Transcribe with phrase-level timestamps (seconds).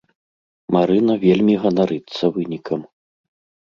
[0.75, 2.79] Марына вельмі ганарыцца вынікам.